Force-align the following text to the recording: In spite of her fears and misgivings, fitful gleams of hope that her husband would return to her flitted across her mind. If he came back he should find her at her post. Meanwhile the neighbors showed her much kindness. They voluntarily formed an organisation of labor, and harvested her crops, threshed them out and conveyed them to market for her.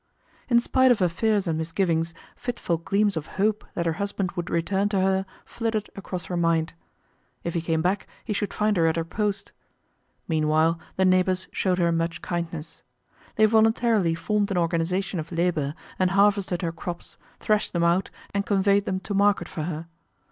In 0.49 0.59
spite 0.59 0.89
of 0.89 0.97
her 0.97 1.07
fears 1.07 1.45
and 1.45 1.59
misgivings, 1.59 2.15
fitful 2.35 2.77
gleams 2.77 3.15
of 3.15 3.27
hope 3.37 3.63
that 3.75 3.85
her 3.85 3.93
husband 4.01 4.31
would 4.31 4.49
return 4.49 4.89
to 4.89 4.99
her 4.99 5.27
flitted 5.45 5.91
across 5.95 6.25
her 6.25 6.35
mind. 6.35 6.73
If 7.43 7.53
he 7.53 7.61
came 7.61 7.83
back 7.83 8.07
he 8.25 8.33
should 8.33 8.51
find 8.51 8.77
her 8.77 8.87
at 8.87 8.95
her 8.95 9.05
post. 9.05 9.51
Meanwhile 10.27 10.79
the 10.95 11.05
neighbors 11.05 11.47
showed 11.51 11.77
her 11.77 11.91
much 11.91 12.23
kindness. 12.23 12.81
They 13.35 13.45
voluntarily 13.45 14.15
formed 14.15 14.49
an 14.49 14.57
organisation 14.57 15.19
of 15.19 15.31
labor, 15.31 15.75
and 15.99 16.09
harvested 16.09 16.63
her 16.63 16.71
crops, 16.71 17.17
threshed 17.39 17.71
them 17.71 17.83
out 17.83 18.09
and 18.33 18.43
conveyed 18.43 18.85
them 18.85 19.01
to 19.01 19.13
market 19.13 19.47
for 19.47 19.61
her. 19.65 19.85